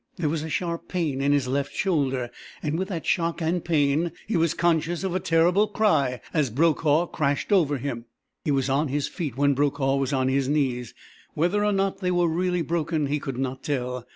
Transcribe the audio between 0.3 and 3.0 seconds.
a sharp pain in his left shoulder, and with